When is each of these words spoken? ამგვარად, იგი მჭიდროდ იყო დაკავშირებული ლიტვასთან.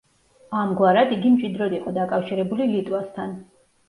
ამგვარად, 0.59 1.11
იგი 1.17 1.31
მჭიდროდ 1.33 1.75
იყო 1.79 1.93
დაკავშირებული 1.97 2.67
ლიტვასთან. 2.73 3.37